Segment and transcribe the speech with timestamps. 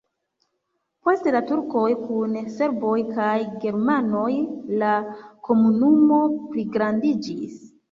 [1.07, 4.33] Post la turkoj kun serboj kaj germanoj
[4.87, 4.97] la
[5.51, 7.65] komunumo pligrandiĝis.